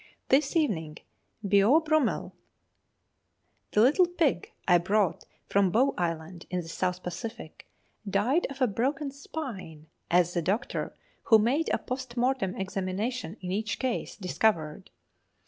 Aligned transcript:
This 0.29 0.55
evening 0.55 0.97
'Beau 1.43 1.79
Brummel,' 1.79 2.33
the 3.71 3.81
little 3.81 4.07
pig 4.07 4.51
I 4.67 4.79
brought 4.79 5.25
from 5.45 5.69
Bow 5.69 5.93
Island, 5.95 6.47
in 6.49 6.61
the 6.61 6.67
South 6.69 7.03
Pacific, 7.03 7.67
died 8.09 8.47
of 8.49 8.63
a 8.63 8.67
broken 8.67 9.11
spine, 9.11 9.85
as 10.09 10.33
the 10.33 10.41
doctor, 10.41 10.95
who 11.25 11.37
made 11.37 11.69
a 11.71 11.77
post 11.77 12.17
mortem 12.17 12.55
examination 12.55 13.37
in 13.41 13.51
each 13.51 13.77
case, 13.77 14.15
discovered. 14.15 14.89